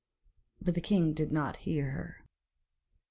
But 0.59 0.73
the 0.73 0.81
king 0.81 1.13
did 1.13 1.31
not 1.31 1.57
hear 1.57 1.91
her. 1.91 2.23